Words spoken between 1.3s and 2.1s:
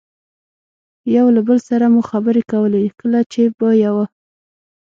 له بل سره مو